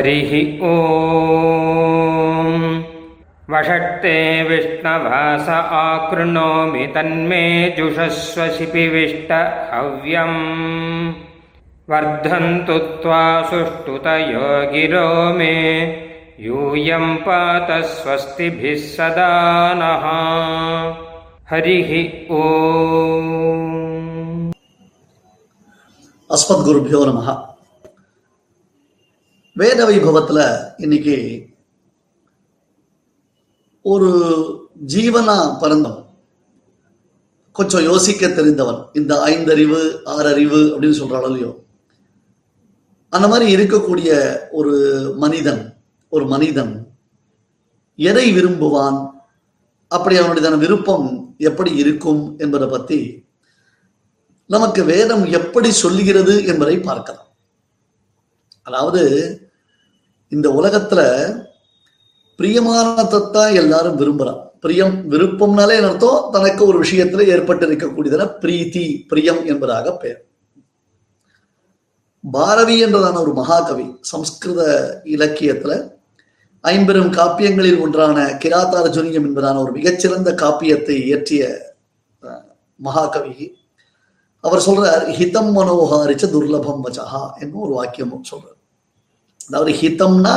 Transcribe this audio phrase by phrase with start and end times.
[0.00, 0.30] हरिः
[0.66, 2.52] ॐ
[3.52, 4.12] वषट्ते
[4.42, 7.42] विष्णस आकृणोमि तन्मे
[7.78, 9.32] जुषस्वशिपिविष्ट
[9.72, 10.38] हव्यम्।
[11.92, 15.52] वर्धन्तु त्वा सुष्ठुतयो गिरो मे
[17.26, 19.28] पात स्वस्तिभिः सदा
[19.82, 20.08] नः।
[21.50, 21.92] हरिः
[22.40, 22.42] ॐ
[26.30, 27.49] अस्मद्गुरुभ्यो नमः।
[29.60, 30.40] வேத வைபவத்துல
[30.76, 31.46] இன்னைக்கு
[33.82, 34.10] ஒரு
[34.86, 36.04] ஜீவனா பிறந்தவன்.
[37.52, 38.86] கொஞ்சம் யோசிக்க தெரிந்தவன்.
[38.92, 41.64] இந்த ஐந்தறிவு ஆறறிவு அப்படின்னு சொல்றாள் இல்லையோ.
[43.08, 44.74] அந்த மாதிரி இருக்கக்கூடிய ஒரு
[45.16, 46.92] மனிதன் ஒரு மனிதன்
[47.96, 49.10] எதை விரும்புவான்?
[49.88, 53.24] அப்படி அவனுடைய விருப்பம் எப்படி இருக்கும் என்பதை பத்தி
[54.46, 57.28] நமக்கு வேதம் எப்படி சொல்லுகிறது என்பதை பார்க்கலாம்.
[58.62, 59.02] அதாவது
[60.32, 61.00] இந்த உலகத்துல
[62.38, 64.40] பிரியமானதான் எல்லாரும் விரும்புறான்.
[64.64, 66.26] பிரியம் விருப்பம்னாலே என்ன அர்த்தம்?
[66.32, 70.20] தனக்கு ஒரு விஷயத்துல ஏற்பட்டு இருக்கக்கூடியதுல பிரீத்தி பிரியம் என்பதாக பெயர்.
[72.24, 74.62] பாரதி என்றதான ஒரு மகாகவி சம்ஸ்கிருத
[75.14, 75.74] இலக்கியத்துல
[76.64, 81.42] ஐம்பெரும் காப்பியங்களில் ஒன்றான கிராத்தார்ஜுனியம் என்பதான ஒரு மிகச்சிறந்த காப்பியத்தை இயற்றிய
[82.80, 83.34] மகாகவி.
[84.44, 88.59] அவர் சொல்றார் ஹிதம் மனோகாரிச்ச துர்லபம் வச்சஹா என்னும் ஒரு வாக்கியம் சொல்றார்.
[89.50, 90.34] அதாவது ஹிதம்னா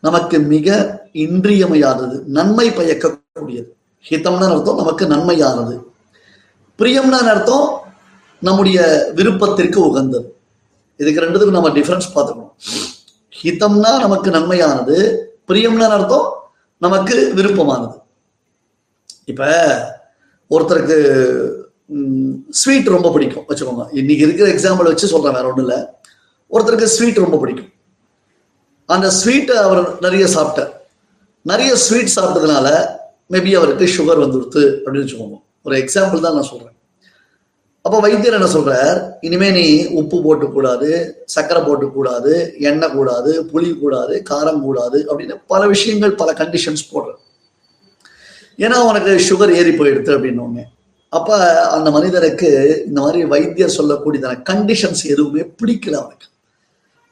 [0.00, 0.68] நமக்கு மிக
[1.12, 3.70] இன்றியமையாதது நன்மை பயக்கக்கூடியது.
[4.10, 4.76] ஹிதம்னா அர்த்தம்?
[4.76, 5.74] நமக்கு நன்மையானது.
[6.78, 7.66] பிரியம்னா அர்த்தம்?
[8.40, 10.28] நம்முடைய விருப்பத்திற்கு உகந்தது.
[10.96, 12.54] இதுக்கு ரெண்டுத்துக்கும் நம்ம டிஃபரன்ஸ் பார்த்துக்கணும்.
[13.42, 14.96] ஹிதம்னா நமக்கு நன்மையானது
[15.48, 16.28] பிரியம்னா அர்த்தம்?
[16.78, 17.96] நமக்கு விருப்பமானது.
[19.24, 19.44] இப்ப
[20.50, 20.98] ஒருத்தருக்கு
[22.50, 23.44] ஸ்வீட் ரொம்ப பிடிக்கும்.
[23.48, 23.86] வச்சுக்கோங்க.
[23.92, 25.78] இன்னைக்கு இருக்கிற எக்ஸாம்பிள் வச்சு சொல்றேன் வேற ஒன்றும் இல்லை.
[26.50, 27.70] ஒருத்தருக்கு ஸ்வீட் ரொம்ப பிடிக்கும்.
[28.94, 30.72] அந்த ஸ்வீட்டை அவர் நிறைய சாப்பிட்டார்.
[31.50, 32.68] நிறைய ஸ்வீட் சாப்பிட்டதுனால
[33.32, 36.76] மேபி அவருக்கு சுகர் வந்துடுத்து அப்படின்னு வச்சுக்கோங்க ஒரு எக்ஸாம்பிள் தான் நான் சொல்றேன்.
[37.84, 38.98] அப்போ வைத்தியர் என்ன சொல்றார்?
[39.26, 39.66] இனிமே நீ
[40.00, 40.88] உப்பு போட்டுக்கூடாது
[41.34, 42.32] சர்க்கரை போட்டுக்கூடாது
[42.70, 47.14] எண்ணெய் கூடாது புளி கூடாது காரம் கூடாது அப்படின்னு பல விஷயங்கள் பல கண்டிஷன்ஸ் போடுற
[48.64, 50.64] ஏன்னா உனக்கு சுகர் ஏறி போயிடுது அப்படின்னு
[51.12, 51.38] அப்ப
[51.76, 52.50] அந்த மனிதருக்கு
[52.88, 56.26] இந்த மாதிரி வைத்தியர் சொல்லக்கூடியதான கண்டிஷன்ஸ் எதுவுமே பிடிக்கல அவனுக்கு.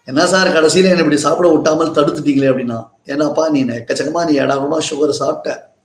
[0.09, 2.87] என்ன சார் கடைசியில என்ன இப்படி சாப்பிட விட்டாமல் தடுத்துட்டீங்களே அப்படின்னா?
[3.07, 5.77] ஏன்னாப்பா நீ எக்கச்சக்கமா நீ இடமா சுகர் சாப்பிட்ட.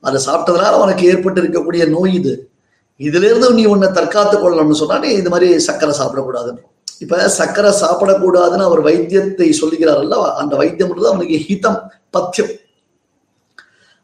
[0.00, 2.50] அதை சாப்பிட்டதுனால உனக்கு ஏற்பட்டு இருக்கக்கூடிய நோய் இது.
[2.98, 6.62] இதுல இருந்து நீ உன்னை தற்காத்து கொள்ளணும்னு சொன்னா நீ இந்த மாதிரி சர்க்கரை சாப்பிடக்கூடாதுன்னு.
[6.98, 10.34] இப்ப சர்க்கரை சாப்பிடக்கூடாதுன்னு அவர் வைத்தியத்தை சொல்லுகிறார் அல்லவா?
[10.34, 12.50] அந்த வைத்தியம் அவனுக்கு ஹிதம் பத்தியம்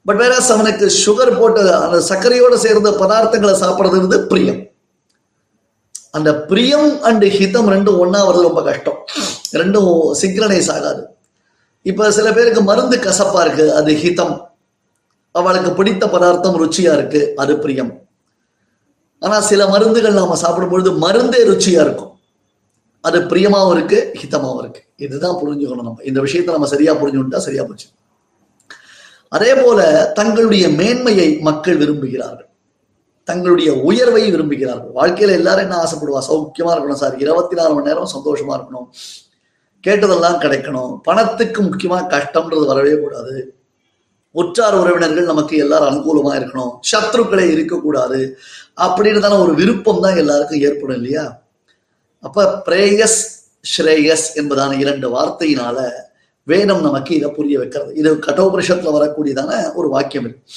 [0.05, 4.72] பட் வேற அவனுக்கு சுகர் போட்டு அந்த சர்க்கரையோட சேர்ந்த பதார்த்தங்களை சாப்பிடுறது பிரியம்.
[6.17, 8.99] அந்த பிரியம் அண்டு ஹிதம் ரெண்டும் ஒன்றா வர்றது ரொம்ப கஷ்டம்.
[9.53, 9.91] ரெண்டும்
[10.23, 11.03] சிங்க்ரனைஸ் ஆகாது.
[11.83, 14.35] இப்ப சில பேருக்கு மருந்து கசப்பா இருக்கு அது ஹிதம்.
[15.33, 17.93] அவளுக்கு பிடித்த பதார்த்தம் ருச்சியா இருக்கு அது பிரியம்.
[19.19, 22.13] ஆனா சில மருந்துகள் நாம சாப்பிடும் பொழுது மருந்தே ருச்சியா இருக்கும்.
[23.01, 24.83] அது பிரியமாவும் இருக்கு ஹிதமாவும் இருக்கு.
[24.97, 26.03] இதுதான் புரிஞ்சுக்கணும் நம்ம.
[26.03, 27.87] இந்த விஷயத்தை நம்ம சரியா புரிஞ்சுக்கிட்டா சரியா போச்சு.
[29.29, 29.81] அதே போல
[30.15, 32.49] தங்களுடைய மேன்மையை மக்கள் விரும்புகிறார்கள்.
[33.33, 34.93] தங்களுடைய உயர்வை விரும்புகிறார்கள்.
[34.95, 36.21] வாழ்க்கையில எல்லாரும் என்ன ஆசைப்படுவா?
[36.31, 37.19] சௌக்கியமா இருக்கணும் சார்.
[37.19, 38.87] இருபத்தி நாலு மணி நேரம் சந்தோஷமா இருக்கணும்.
[39.87, 40.97] கேட்டதெல்லாம் கிடைக்கணும்.
[41.03, 43.55] பணத்துக்கு முக்கியமா கஷ்டம்ன்றது வரவே கூடாது.
[44.31, 46.79] உற்றார் உறவினர்கள் நமக்கு எல்லாரும் அனுகூலமா இருக்கணும்.
[46.93, 48.39] சத்ருக்களே இருக்கக்கூடாது.
[48.77, 51.43] அப்படின்னு தானே ஒரு விருப்பம் தான் எல்லாருக்கும் ஏற்படும் இல்லையா?
[52.21, 53.19] அப்ப பிரேயஸ்
[53.77, 55.91] ஸ்ரேயஸ் என்பதான இரண்டு வார்த்தையினால
[56.43, 57.95] வேதம் நமக்கு இதை புரிய வைக்கிறது.
[57.95, 60.53] இது கட்டோபரிஷத்துல வரக்கூடியதான ஒரு வாக்கியம் இருக்கு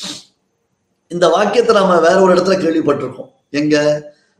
[1.11, 3.31] இந்த வாக்கியத்தை நாம வேற ஒரு இடத்துல கேள்விப்பட்டிருக்கோம்.
[3.59, 3.75] எங்க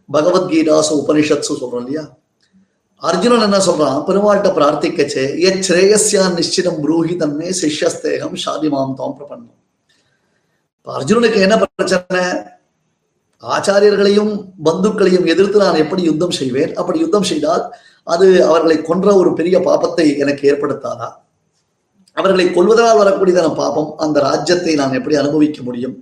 [0.10, 2.04] பகவத்கீதாசு உபனிஷத்ஸு சொல்றோம் இல்லையா?
[3.02, 3.98] அர்ஜுனன் என்ன சொல்றான்?
[4.08, 9.60] பெருமாள்கிட்ட பிரார்த்திக்கச்சே எ ஸ்ரேயஸ்யான் நிச்சிதம் ப்ரூஹி தன்மே சிஷ்யஸ்தேகம் ஷாதிமாம் தாம் பிரபன்னம்.
[10.88, 12.24] அர்ஜுனனுக்கு என்ன பிரச்சனை?
[13.44, 14.32] ஆச்சாரியர்களையும்
[14.66, 16.72] பந்துக்களையும் எதிர்த்து நான் எப்படி யுத்தம் செய்வேன்?
[16.76, 17.64] அப்படி யுத்தம் செய்தால்
[18.04, 21.10] அது அவர்களை கொன்ற ஒரு பெரிய பாபத்தை எனக்கு ஏற்படுத்தாதா?
[22.18, 25.96] அவர்களை கொள்வதனால் வரக்கூடியதான பாபம் அந்த ராஜ்யத்தை நான் எப்படி அனுபவிக்க முடியும்?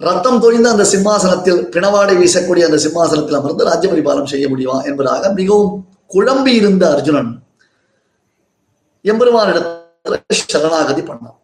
[0.00, 5.86] ரத்தம் தொழிந்த அந்த சிம்மாசனத்தில் பிணவாடை வீசக்கூடிய அந்த சிம்மாசனத்தில் அமர்ந்து ராஜ்ய பரிபாலம் செய்ய முடியுமா என்பதாக மிகவும்
[6.14, 7.30] குழம்பி இருந்த அர்ஜுனன்
[9.04, 11.38] எம்பெருமானிடத்துல சரணாகதி பண்ணான்.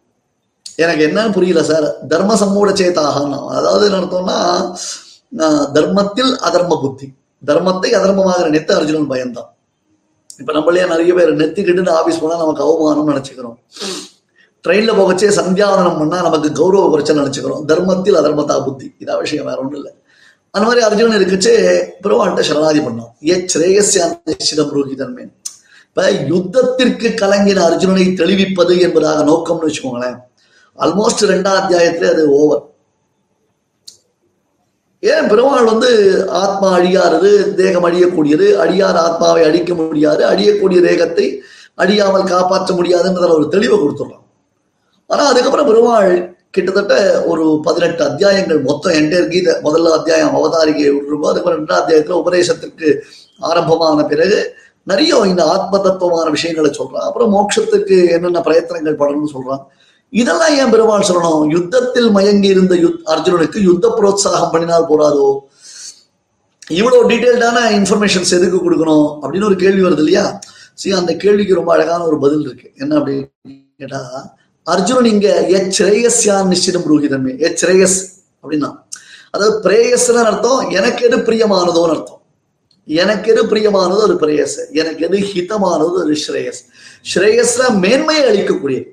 [0.77, 1.87] எனக்கு என்னன்னு புரியல சார்.
[2.09, 4.39] தர்ம சம்மூட சேத்தாகனா அதாவது என்ன அர்த்தம்னா
[5.77, 7.07] தர்மத்தில் அதர்ம புத்தி.
[7.47, 9.51] தர்மத்தை அதர்மமாக நினைத்து அர்ஜுனன் பயந்தான்.
[10.39, 13.59] இப்ப நம்மளே நிறைய பேர் நெத்திக்கிட்டு ஆபீஸ் போனா நமக்கு அவமானம் நினைச்சுக்கிறோம்.
[14.65, 17.65] ட்ரெயின்ல போகச்சே சந்தியாவதனம் பண்ணா நமக்கு கௌரவ குறைச்சல் நினைச்சுக்கிறோம்.
[17.71, 18.87] தர்மத்தில் அதர்மத்தா புத்தி.
[19.03, 19.93] இதான் விஷயம் வேற ஒண்ணும் இல்லை.
[20.55, 21.55] அந்த மாதிரி அர்ஜுனன் இருக்குச்சே
[22.05, 23.13] பெருமாள்கிட்ட சரணாதி பண்ணோம்.
[23.29, 25.25] ஏ ஸ்ரேயஸ்யான் நிச்சிதம் ரோஹிதன்மே
[25.91, 30.19] இப்ப யுத்தத்திற்கு கலங்கின அர்ஜுனனை தெளிவிப்பது என்பதாக நோக்கம்னு வச்சுக்கோங்களேன்.
[30.79, 32.65] ஆல்மோஸ்ட் ரெண்டாம் அத்தியாயத்துல அது ஓவர்
[35.03, 35.91] ஏன் பெருமாள் வந்து
[36.43, 38.47] ஆத்மா அழியாதது தேகம் அழியக்கூடியது?
[38.65, 40.23] அழியார் ஆத்மாவை அழிக்க முடியாது.
[40.33, 41.27] அழியக்கூடிய தேகத்தை
[41.83, 44.27] அழியாமல் காப்பாற்ற முடியாதுன்றதுல ஒரு தெளிவை கொடுத்துடலாம்
[45.11, 46.11] ஆனா அதுக்கப்புறம் பெருமாள்
[46.51, 52.89] கிட்டத்தட்ட ஒரு பதினெட்டு அத்தியாயங்கள் மொத்தம் என்டையர் கீதை முதல்ல அத்தியாயம் அவதாரிகை விட்டுருப்போம் அதுக்கப்புறம் ரெண்டாம் அத்தியாயத்துல உபதேசத்திற்கு
[53.39, 54.39] ஆரம்பமான பிறகு
[54.83, 57.07] நிறைய இந்த ஆத்ம தத்துவமான விஷயங்களை சொல்றான்.
[57.09, 59.63] அப்புறம் மோட்சத்துக்கு என்னென்ன பிரயத்தனங்கள் படணும்னு சொல்றான்.
[60.09, 61.45] இதெல்லாம் ஏன் பெருமாள் சொல்லணும்?
[61.49, 65.29] யுத்தத்தில் மயங்கி இருந்த யுத் அர்ஜுனனுக்கு யுத்த புரோத்சாகம் பண்ணினால் போறாதோ
[66.69, 69.09] இவ்வளவு டீட்டெயில்டான இன்ஃபர்மேஷன்ஸ் எதுக்கு கொடுக்கணும்?
[69.23, 70.39] அப்படின்னு ஒரு கேள்வி வருது இல்லையா?
[70.75, 72.71] சரி அந்த கேள்விக்கு ரொம்ப அழகான ஒரு பதில் இருக்கு.
[72.77, 73.27] என்ன அப்படின்னு
[73.77, 74.03] கேட்டா
[74.75, 75.29] அர்ஜுனன் இங்க
[75.59, 77.99] எச்ரேயஸ்யான் நிச்சயம் புரோகிதமே எச்ரேயஸ்
[78.43, 78.71] அப்படின்னா
[79.35, 82.21] அதாவது பிரேயஸ்னு அர்த்தம் எனக்கு எது பிரியமானதோன்னு அர்த்தம்.
[82.89, 86.61] எனக்கு எது பிரியமானது ஒரு பிரேயஸ் எனக்கு எது ஹிதமானது ஒரு ஸ்ரேயஸ்.
[87.11, 88.89] ஸ்ரேயஸ்ல மேன்மையை அளிக்கக்கூடியது.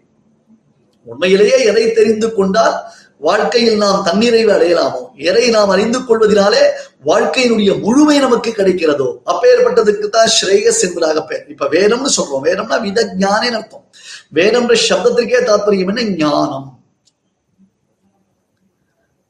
[1.08, 2.76] உண்மையிலேயே எதை தெரிந்து கொண்டால்
[3.20, 5.16] வாழ்க்கையில் நாம் தன்னிறைவு அடையலாமோ?
[5.16, 6.64] எதை நாம் அறிந்து கொள்வதனாலே
[7.06, 9.18] வாழ்க்கையினுடைய முழுமை நமக்கு கிடைக்கிறதோ?
[9.26, 11.48] அப்பேற்பட்டதுக்கு தான் ஸ்ரேயஸ் என்பதாக பெயர்.
[11.48, 12.44] இப்ப வேதம்னு சொல்றோம்.
[12.44, 13.86] வேதம்னா வித ஞானேன்னு அர்த்தம்.
[14.34, 16.04] வேதம்ன்ற சப்தத்திற்கே தாத்பரியம் என்ன?
[16.04, 16.80] ஞானம்.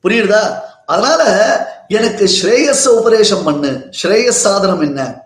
[0.04, 0.60] புரியுதா?
[0.86, 1.24] அதனால
[1.88, 3.90] எனக்கு ஸ்ரேயஸ் உபதேசம் பண்ணு.
[4.04, 5.26] ஸ்ரேயஸ் சாதனம் என்ன?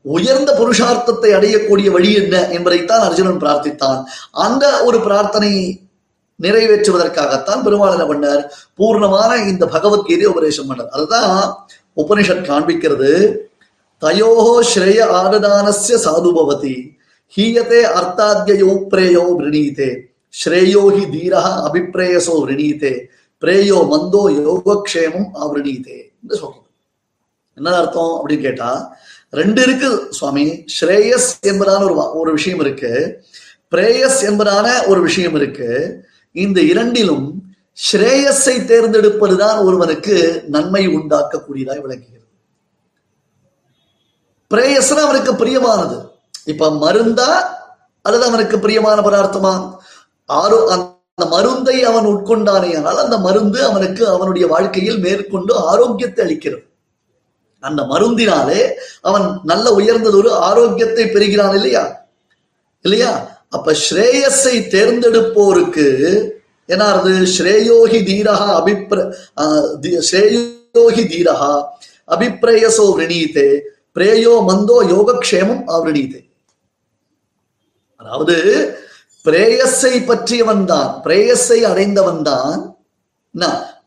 [0.00, 2.48] உயர்ந்த புருஷார்த்தத்தை அடையக்கூடிய வழி என்ன?
[2.48, 4.04] என்பதைத்தான் அர்ஜுனன் பிரார்த்தித்தான்.
[4.32, 5.81] அந்த ஒரு பிரார்த்தனை
[6.44, 8.42] நிறைவேற்றுவதற்காகத்தான் பெருமாள் என்ன பண்ணார்?
[8.78, 10.92] பூர்ணமான இந்த பகவத்கீதை உபதேசம் பண்ணார்.
[10.96, 11.30] அதுதான்
[11.96, 13.10] உபனிஷத் காண்பிக்கிறது
[14.02, 16.76] தயோஹோ ஸ்ரேய ஆததானஸ்ய சாதுபவதி
[17.34, 19.90] ஹீயத்தே அர்த்தாத்யோ பிரேயோ விரணீதே
[20.34, 22.94] ஸ்ரேயோ ஹி தீரஹ அபிப்ரேயசோ விரணீதே
[23.42, 26.68] பிரேயோ மந்தோ யோகக்ஷேமம் ஆவிரணீதே என்று சொல்றது
[27.56, 28.70] என்ன அர்த்தம் அப்படின்னு கேட்டா
[29.40, 30.44] ரெண்டு இருக்கு சுவாமி.
[30.76, 32.92] ஸ்ரேயஸ் என்பதான ஒரு ஒரு விஷயம் இருக்கு.
[33.72, 35.68] பிரேயஸ் என்பதான ஒரு விஷயம் இருக்கு.
[36.32, 37.50] இந்த இரண்டிலும்
[37.92, 42.26] ஸ்ரேயஸை தேர்ந்தெடுப்பதுதான் ஒருவனுக்கு நன்மை உண்டாக்கக்கூடியதாய் விளங்குகிறது.
[44.50, 46.08] பிரேயஸ்னா அவனுக்கு பிரியமானது.
[46.44, 47.30] இப்ப மருந்தா
[48.02, 49.80] அல்லது அவனுக்கு பிரியமான பதார்த்தமா?
[50.28, 56.64] ஆரோ அந்த மருந்தை அவன் உட்கொண்டானே ஆனால் அந்த மருந்து அவனுக்கு அவனுடைய வாழ்க்கையில் மேற்கொண்டு ஆரோக்கியத்தை அளிக்கிறது.
[57.60, 58.60] அந்த மருந்தினாலே
[59.00, 62.08] அவன் நல்ல உயர்ந்ததொரு ஆரோக்கியத்தை பெறுகிறான் இல்லையா?
[62.80, 63.31] இல்லையா?
[63.52, 65.88] அப்ப ஸ்ரேயஸை தேர்ந்தெடுப்போருக்கு
[66.68, 68.98] ஏன்னா அது ஸ்ரேயோகி தீரகா அபிப்ர
[69.36, 69.68] ஆஹ்
[70.10, 71.52] ஸ்ரேயோகி தீரஹா
[72.08, 73.48] அபிப்ரேயசோ விரணீதே
[73.96, 76.20] பிரேயோ மந்தோ யோகக்ஷேமம் ஆவிரணீதே.
[78.00, 78.36] அதாவது
[79.24, 82.56] பிரேயஸை பற்றியவன் தான் பிரேயஸை அடைந்தவன் தான்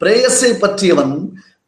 [0.02, 1.16] பிரேயஸை பற்றியவன்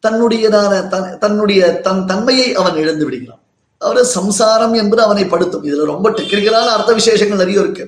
[0.04, 3.42] தன்னுடையதான தன்- தன்னுடைய தன் தன்மையை அவன் இழந்து விடுகிறான்.
[3.80, 5.64] அதாவது சம்சாரம் என்பது அவனை படுத்தும்.
[5.64, 7.84] இதுல ரொம்ப டெக்னிக்கலான அர்த்த விசேஷங்கள் நிறைய இருக்கு.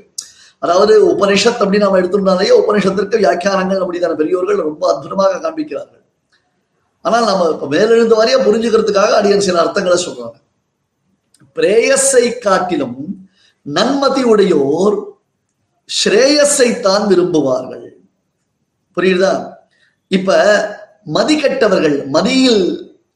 [0.58, 4.14] அதாவது உபனிஷத் அப்படின்னு நம்ம எடுத்துட்டாலேயே உபனிஷத்திற்கு வியாக்கியானங்கள் அப்படிதான.
[4.14, 6.02] பெரியோர்கள் ரொம்ப அற்புதமாக காண்பிக்கிறார்கள்.
[7.00, 10.36] ஆனால் நம்ம இப்ப மேலெழுந்த வாரியா புரிஞ்சுக்கிறதுக்காக அடியன் சில அர்த்தங்களை சொல்றாங்க.
[11.56, 12.98] பிரேயஸை காட்டிலும்
[13.66, 14.96] நன்மதி உடையோர்
[16.04, 17.86] ஸ்ரேயஸை தான் விரும்புவார்கள்.
[18.96, 19.32] புரியுதா?
[20.08, 20.38] இப்ப
[21.04, 22.62] மதி கெட்டவர்கள் மதியில்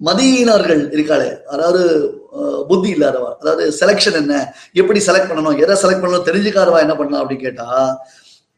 [0.04, 1.42] மதியினர்கள் இருக்காளே.
[1.44, 1.82] அதாவது
[2.68, 3.30] புத்தி இல்லாதவா?
[3.40, 4.34] அதாவது செலெக்ஷன் என்ன?
[4.80, 5.58] எப்படி செலக்ட் பண்ணணும்?
[5.64, 6.28] எதை செலக்ட் பண்ணணும்?
[6.28, 7.68] தெரிஞ்சுக்காதவா என்ன பண்ணலாம் அப்படின்னு கேட்டா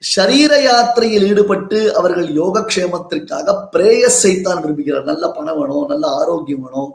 [0.03, 5.07] சரீர யாத்திரையில் ஈடுபட்டு அவர்கள் யோகக்ஷேமத்திற்காக பிரேயஸை தான் விரும்புகிறார்.
[5.11, 6.91] நல்ல பணம் வேணும் நல்ல ஆரோக்கியம் வேணும்.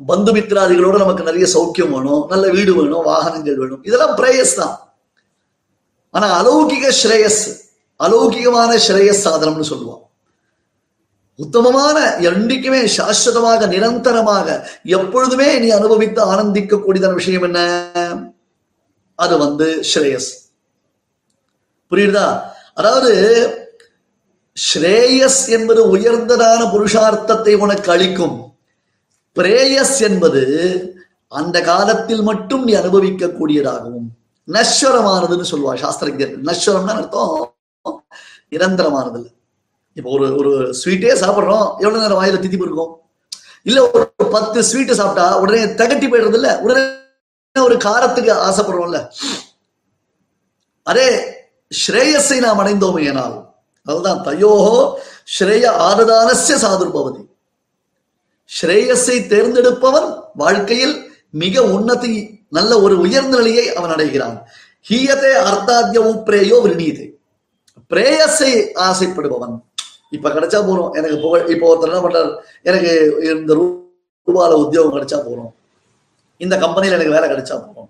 [0.00, 3.82] பந்து மித்ராதிகளோட நமக்கு நிறைய சௌக்கியம் வேணும் நல்ல வீடு வேணும் வாகனங்கள் வேணும்.
[3.88, 4.74] இதெல்லாம் பிரேயஸ் தான்.
[6.14, 7.42] ஆனா அலௌகிக ஸ்ரேயஸ்
[8.00, 10.02] அலௌகிகமான ஸ்ரேயஸ் சாதனம்னு சொல்லுவோம்
[11.38, 14.46] உத்தமமான என்றைக்குமே சாஸ்வதமாக நிரந்தரமாக
[14.96, 17.60] எப்பொழுதுமே நீ அனுபவித்து ஆனந்திக்க கூடியதான விஷயம் என்ன?
[19.14, 20.30] அது வந்து ஸ்ரேயஸ்.
[21.90, 22.26] புரியுதா?
[22.74, 23.12] அதாவது
[24.56, 28.36] ஸ்ரேயஸ் என்பது உயர்ந்ததான புருஷார்த்தத்தை உனக்கு அளிக்கும்.
[29.36, 30.44] பிரேயஸ் என்பது
[31.28, 34.08] அந்த காலத்தில் மட்டும் நீ அனுபவிக்க கூடியதாகவும்
[34.48, 36.34] நஸ்வரமானதுன்னு சொல்லுவா சாஸ்திரஜர்.
[36.48, 37.50] நஸ்வரம்னா அர்த்தம்
[38.50, 39.20] நிரந்தரமானது
[39.98, 40.50] இப்போ ஒரு ஒரு
[40.80, 42.92] ஸ்வீட்டே சாப்பிடுறோம் எவ்வளவு நேரம் வாயில தித்திப்பு இருக்கும்?
[43.62, 46.82] இல்ல ஒரு பத்து ஸ்வீட்டு சாப்பிட்டா உடனே தகட்டி போயிடுறது இல்ல உடனே
[47.56, 49.00] ஒரு காரத்துக்கு ஆசைப்படுறோம்ல?
[50.86, 51.08] அதே
[51.72, 53.36] ஸ்ரேயஸை நாம் அடைந்தோம் ஏனால்
[53.86, 54.78] அதுதான் தயோஹோ
[55.38, 57.22] ஸ்ரேய ஆததானஸ்ய சாதுர்பவதி
[58.50, 60.96] ஸ்ரேயஸை தேர்ந்தெடுப்பவன் வாழ்க்கையில்
[61.30, 62.14] மிக உன்னதி
[62.48, 64.36] நல்ல ஒரு உயர்ந்த நிலையை அவன் அடைகிறான்.
[64.88, 67.06] ஹீயதே அர்த்தாத்யவும் பிரேயோ விரணீதே.
[67.90, 68.52] பிரேயஸை
[68.88, 69.56] ஆசைப்படுபவன்.
[70.08, 70.92] இப்ப கிடைச்சா போறோம்.
[70.92, 72.36] எனக்கு புகழ் இப்போ ஒருத்தர் என்ன பண்றாரு?
[72.62, 75.52] எனக்கு இந்த ரூபால உத்தியோகம் கிடைச்சா போறோம்.
[76.36, 77.88] இந்த கம்பெனியில எனக்கு வேலை கிடைச்சா போறோம்.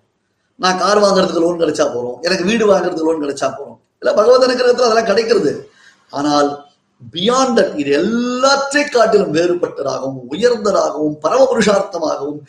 [0.56, 2.20] நான் கார் வாங்குறதுக்கு லோன் கிடைச்சா போறோம்.
[2.20, 3.78] எனக்கு வீடு வாங்குறதுக்கு லோன் கிடைச்சா போறோம்.
[4.00, 5.70] இல்ல பகவத் அனுகிரகத்துல அதெல்லாம் கிடைக்கிறது.
[6.10, 6.67] ஆனால்
[7.12, 12.40] பியாண்ட் தட் இது எல்லாற்றை காட்டிலும் வேறுபட்டதாகவும் உயர்ந்ததாகவும் பரமபுருஷார்த்தமாகவும்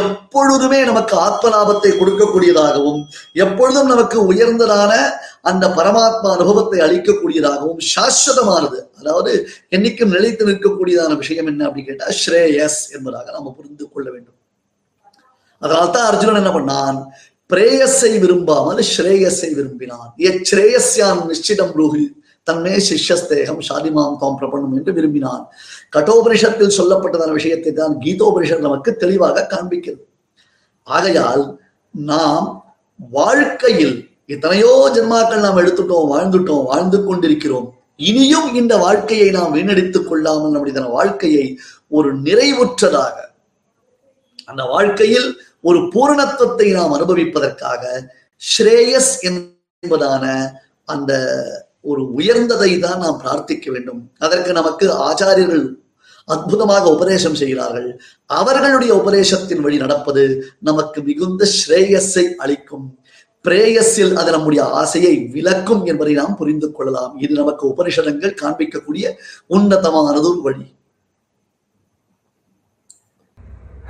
[0.00, 3.00] எப்பொழுதுமே நமக்கு ஆத்ம லாபத்தை கொடுக்கக்கூடியதாகவும்
[3.44, 4.92] எப்பொழுதும் நமக்கு உயர்ந்ததான
[5.50, 8.78] அந்த பரமாத்மா அனுபவத்தை அளிக்கக்கூடியதாகவும் சாஸ்வதமானது.
[9.00, 9.32] அதாவது
[9.76, 14.38] என்னைக்கும் நிலைத்து நிற்கக்கூடியதான விஷயம் என்ன அப்படின்னு கேட்டா ஸ்ரேயஸ் என்பதாக நம்ம புரிந்து கொள்ள வேண்டும்.
[15.62, 16.98] அதனால்தான் அர்ஜுனன் என்ன பண்ணான்?
[17.50, 20.10] பிரேயஸை விரும்பாமல் ஸ்ரேயஸை விரும்பினான்.
[20.24, 22.06] ஏ ஸ்ரேயஸ்யான் நிச்சிடம் ரூஹி
[22.48, 25.44] தன்மே சிஷ்யஸ்தேகம் ஷாதிமாம் தாம் பிரபணம் என்று விரும்பினான்.
[25.96, 30.02] கட்டோபனிஷத்தில் சொல்லப்பட்டதான விஷயத்தை தான் கீதோபனிஷத் நமக்கு தெளிவாக காண்பிக்கிறது.
[30.86, 31.44] ஆகையால்
[31.94, 32.46] நாம்
[33.12, 33.96] வாழ்க்கையில்
[34.34, 37.68] எத்தனையோ ஜென்மாக்கள் நாம் எடுத்துட்டோம் வாழ்ந்துட்டோம் வாழ்ந்து கொண்டிருக்கிறோம்.
[38.08, 41.46] இனியும் இந்த வாழ்க்கையை நாம் வீணடித்துக் கொள்ளாமல் நம்முடைய வாழ்க்கையை
[41.98, 43.16] ஒரு நிறைவுற்றதாக
[44.50, 45.28] அந்த வாழ்க்கையில்
[45.68, 47.82] ஒரு பூரணத்துவத்தை நாம் அனுபவிப்பதற்காக
[48.42, 50.24] ஸ்ரேயஸ் என்பதான
[50.88, 51.12] அந்த
[51.80, 54.10] ஒரு உயர்ந்ததை தான் நாம் பிரார்த்திக்க வேண்டும்.
[54.18, 55.74] அதற்கு நமக்கு ஆச்சாரியர்கள்
[56.24, 58.00] அற்புதமாக உபதேசம் செய்கிறார்கள்.
[58.26, 62.98] அவர்களுடைய உபதேசத்தின் வழி நடப்பது நமக்கு மிகுந்த ஸ்ரேயஸை அளிக்கும்.
[63.48, 67.18] பிரேயஸில் அது நம்முடைய ஆசையை விளக்கும் என்பதை நாம் புரிந்து கொள்ளலாம்.
[67.18, 69.12] இது நமக்கு உபனிஷதங்கள் காண்பிக்கக்கூடிய
[69.50, 70.76] உன்னதமானது ஒரு வழி.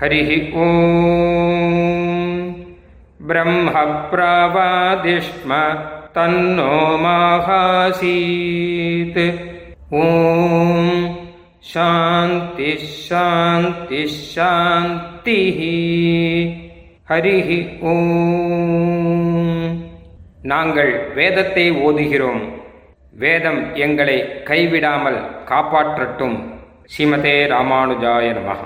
[0.00, 2.66] ஹரி ஓம்.
[3.26, 3.71] பிரம்ம
[4.11, 5.78] பிரவாதிஷ்ம
[6.17, 8.01] तन्नो माहासीत्
[9.96, 10.05] ॐ
[11.65, 15.60] शान्तिः शान्तिः शान्तिः
[17.10, 17.58] ஹரிஹி
[17.89, 19.63] ஓம்
[20.51, 22.43] நாங்கள் வேதத்தை ஓதுகிறோம்
[23.13, 24.15] வேதம் எங்களை
[24.50, 26.38] கைவிடாமல் காப்பாற்றட்டும்
[26.93, 28.62] ஸ்ரீமதே ராமானுஜாய நமः